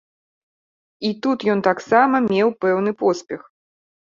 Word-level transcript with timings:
І 1.09 1.11
тут 1.27 1.45
ён 1.55 1.59
таксама 1.69 2.23
меў 2.29 2.47
пэўны 2.67 2.91
поспех. 3.03 3.41